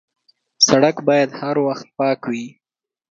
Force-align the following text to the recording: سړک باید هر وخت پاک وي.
سړک 0.67 0.95
باید 1.07 1.29
هر 1.39 1.55
وخت 1.67 1.87
پاک 1.97 2.19
وي. 2.31 2.47